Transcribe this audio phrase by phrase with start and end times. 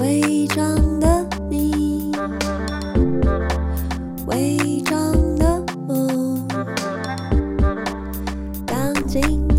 [0.00, 2.12] 伪装的你，
[4.26, 6.46] 伪装的我，
[8.66, 9.51] 当尽。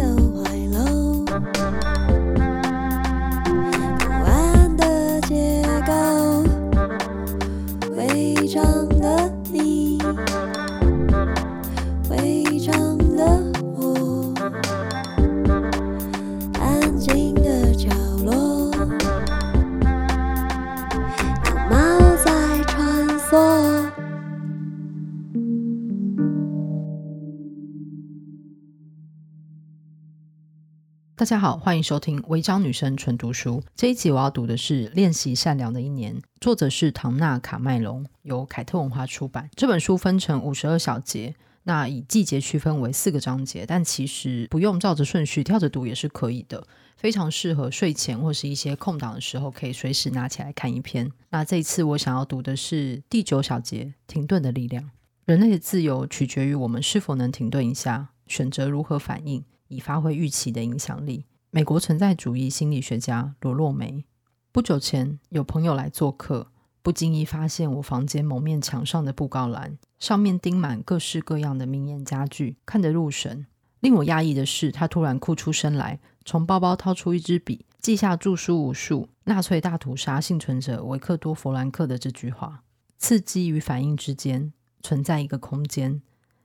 [31.23, 33.61] 大家好，欢迎收听《违章女生纯读书》。
[33.77, 39.49] 这一集我要读的是《练习善良的一年》，作者是唐纳·卡麦隆，由凯特文化出版。
[39.55, 51.09] 这本书分成五十二小节，那以季节区分为四个章节，但其实不用照着顺序跳着读也是可以的，非常适合睡前或是一些空档的时候，可以随时拿起来看一篇。
[51.29, 54.91] 那这一次我想要读的是第九小节：停顿的力量。
[55.23, 59.45] 人类的自由取决于我们是否能停顿一下，选择如何反应。
[59.73, 61.25] 以发挥预期的影响力。
[61.49, 64.05] 美国存在主义心理学家罗洛梅。
[64.51, 66.47] 不久前，有朋友来做客，
[66.81, 73.45] 不经意发现我房间某面墙上的布告栏，上面钉满各式各样的名言佳句，看得入神。
[73.79, 82.63] 令我讶异的是，他突然哭出声来，从包包掏出一支笔，记下著书无数：“纳粹大屠杀幸存者维克多·弗兰克的这句话。”
[82.97, 86.01] 刺激与反应之间存在一个空间，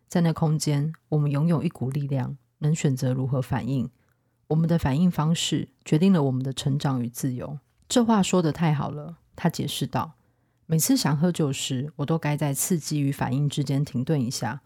[0.08, 2.36] 在那空间，我们拥有一股力量。
[2.58, 3.88] 能选择如何反应，
[4.48, 7.58] 我们的反应方式决定了我们的成长与自由。
[7.88, 10.12] 这话说得太好了，他解释道。
[10.66, 14.60] 每次想喝酒时，我都该在刺激与反应之间停顿一下。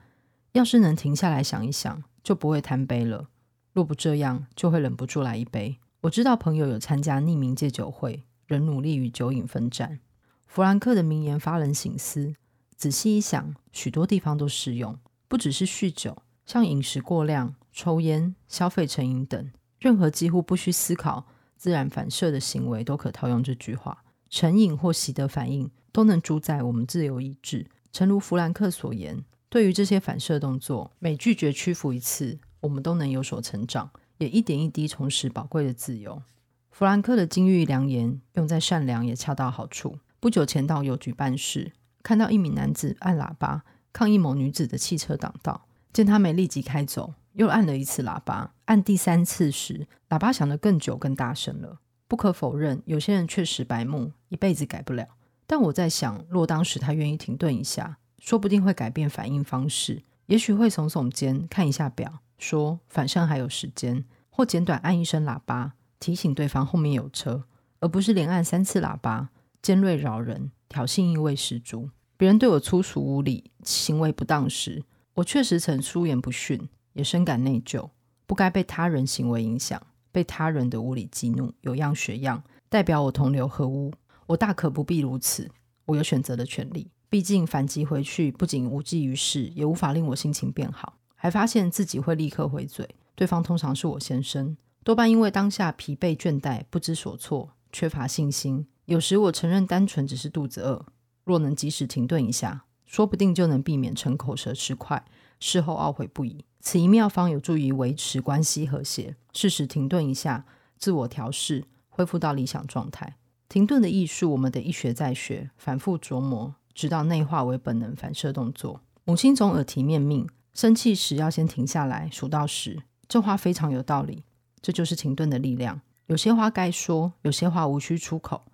[0.52, 3.28] 要是能停下来想一想，就不会贪杯了。
[3.72, 5.78] 若不这样，就会忍不住来一杯。
[6.02, 10.00] 我知道朋友有参加匿名戒酒会，仍努力与酒瘾奋战。
[10.46, 12.34] 弗兰克的名言发人省思，
[12.76, 14.98] 仔细一想，许多地方都适用，
[15.28, 17.54] 不只是酗酒，像饮食过量。
[17.72, 24.04] 抽烟、消费成瘾等，任何几乎不需思考、自然反射的行为，都可套用这句话。
[24.28, 27.66] 成瘾或习得反应，都能主宰我们自由意志。
[27.92, 36.22] 诚如弗兰克所言，对于这些反射动作，每拒绝屈服一次，我们都能有所成长，也一点一滴重拾宝贵的自由。
[36.70, 39.98] 弗兰克的金玉良言，用在善良也恰到好处。
[40.18, 41.72] 不久前到邮局办事，
[42.02, 47.12] 看到一名男子按喇叭抗议某女子的汽车挡道，见他没立即开走。
[47.34, 51.80] 又按了一次喇叭，按第三次时，喇叭响得更久、更大声了。
[52.06, 55.06] 不可否认，有些人确实白目，一辈子改不了。
[55.46, 60.02] 但我在想，若当时他愿意停顿一下，说不定会改变反应方式。
[60.26, 67.44] 也许会耸耸肩，看一下表，说反正还有时间，或简短按一声喇叭，提醒对方后面有车，
[67.80, 71.90] 而不是连按三次喇叭，尖锐扰人，挑衅意味十足。
[72.16, 76.68] 别人对我粗俗无礼、行为不当时，我确实曾出言不逊。
[76.92, 77.90] 也深感内疚，
[78.26, 79.80] 不该被他人行为影响，
[80.10, 83.92] 被他人的无理激怒，有样学样，代表我同流合污。
[84.26, 85.50] 我大可不必如此，
[85.86, 86.90] 我有选择的权利。
[87.10, 92.88] 毕竟反击回去不仅无济于事，也无法令我心情变好，还发现自己会立刻回嘴。
[93.14, 98.66] 对方通常是我先生，多半因为当下疲惫倦怠、不知所措、缺乏信心。
[98.86, 100.86] 有时我承认单纯只是肚子饿，
[101.24, 105.04] 若能及时停顿一下，说不定就能避免成口舌之快，
[105.38, 106.44] 事后懊悔不已。
[106.64, 110.46] 此一妙方有助于维持关系和谐，适时停顿一下，
[110.78, 113.16] 自我调试，恢复到理想状态。
[113.48, 118.80] 停顿的艺术，我们得一学再学，反复琢磨，直到内化为本能反射动作。
[119.04, 122.80] 母亲总耳提面命，生气时要先停下来，数到十。
[123.08, 124.22] 这话非常有道理，
[124.60, 125.80] 这就是停顿的力量。
[126.06, 128.44] 有些话该说，有些话无需出口。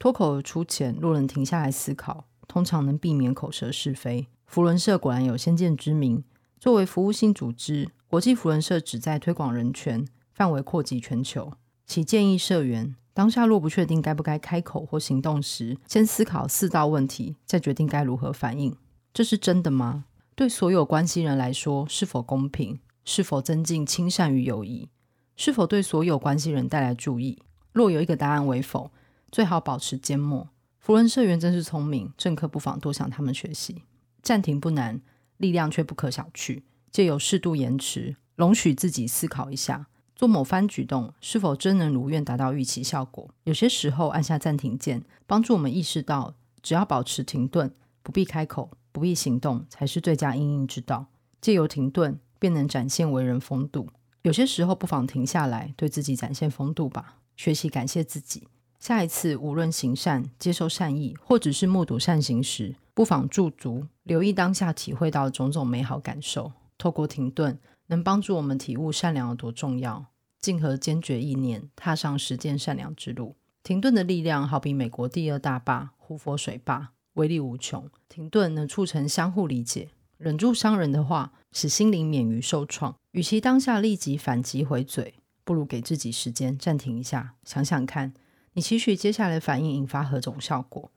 [0.00, 4.26] 脱口而出前，若能停下来思考，通常能避免口舌是非。
[4.46, 6.24] 扶轮社果然有先见之明。
[6.62, 11.52] 作为服务性组织，国际扶轮社旨在推广人权，范围扩及全球。
[11.86, 18.76] 其建议社员当下若不确定该不该开口或行动时，先思考四道问题，再决定该如何反应。
[19.12, 20.04] 这是真的吗？
[20.36, 22.78] 对所有关系人来说，是否公平？
[23.04, 24.88] 是否增进亲善与友谊？
[25.34, 27.42] 是否对所有关系人带来注意？
[27.72, 28.92] 若有一个答案为否，
[29.32, 30.48] 最好保持缄默。
[30.78, 33.82] 扶轮社员真是聪明，政客不妨多向他们学习。
[34.22, 35.00] 暂停不难。
[35.42, 36.62] 力量却不可小觑，
[36.92, 43.28] 借由适度延迟，容许自己思考一下，做某番举动是否真能如愿达到预期效果？
[43.42, 47.74] 有些时候按下暂停键，帮助我们意识到，只要保持停顿，
[48.04, 51.06] 不必开口，不必行动，才是最佳因应之道。
[51.40, 53.88] 借由停顿，便能展现为人风度。
[54.22, 57.16] 有些时候不妨停下来，对自己展现风度吧。
[57.36, 58.46] 学习感谢自己。
[58.78, 66.52] 下一次无论行善、接受善意，或者是目睹善行时，不妨驻足，留意当下体会到种种美好感受。
[66.76, 70.06] 透过停顿，能帮助我们体悟善良有多重要。
[70.38, 73.36] 静和坚决意念，踏上实践善良之路。
[73.62, 77.88] 停顿的力量，好比美国第二大坝——胡佛水坝，威力无穷。
[78.08, 82.96] 停顿能促成相互理解，忍住伤人的话，使心灵免于受创。
[83.12, 88.12] 与其当下立即反击回嘴，不如给自己时间暂停一下，想想看，
[88.54, 90.90] 你期许接下来反应引发何种效果？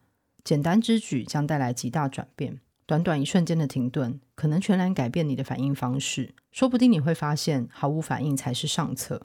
[0.45, 2.59] 简单之举将带来极大转变。
[2.85, 6.35] 短短一瞬间的停顿，可能全然改变你的反应方式。
[6.51, 9.23] 说不定你会发现，毫无反应才是上策。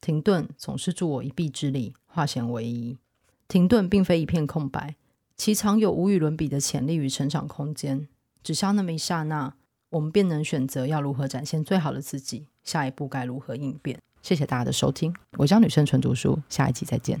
[0.00, 2.96] 停顿总是助我一臂之力，化险为夷。
[3.48, 4.94] 停顿并非一片空白，
[5.36, 8.06] 其藏有无与伦比的潜力与成长空间。
[8.44, 9.52] 只需那么一刹那，
[9.90, 13.98] 我们便能选择要如何展现最好的自己，下一步该如何应变。
[14.22, 17.20] 谢谢大家的收听，违章女生纯读书，下一集再见。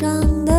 [0.00, 0.57] 上的